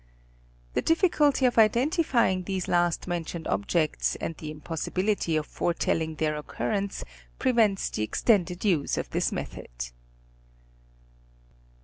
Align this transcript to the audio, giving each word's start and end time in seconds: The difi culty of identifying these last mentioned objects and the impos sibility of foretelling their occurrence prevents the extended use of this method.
The 0.73 0.81
difi 0.81 1.11
culty 1.11 1.45
of 1.45 1.59
identifying 1.59 2.41
these 2.45 2.67
last 2.67 3.07
mentioned 3.07 3.47
objects 3.47 4.15
and 4.15 4.35
the 4.35 4.51
impos 4.51 4.89
sibility 4.89 5.37
of 5.37 5.45
foretelling 5.45 6.15
their 6.15 6.35
occurrence 6.37 7.03
prevents 7.37 7.87
the 7.91 8.01
extended 8.01 8.65
use 8.65 8.97
of 8.97 9.11
this 9.11 9.31
method. 9.31 9.69